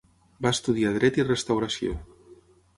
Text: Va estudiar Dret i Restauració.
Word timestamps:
Va 0.45 0.53
estudiar 0.57 0.95
Dret 0.97 1.21
i 1.21 1.27
Restauració. 1.29 1.97